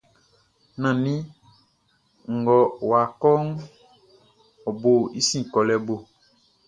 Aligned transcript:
Nannin 0.81 1.21
ngʼɔ́ 2.37 2.61
wá 2.89 3.01
kɔ́ʼn, 3.21 3.49
ɔ 4.67 4.69
bo 4.81 4.91
i 5.19 5.21
sin 5.27 5.43
kɔlɛ 5.51 5.75
bo. 5.85 5.95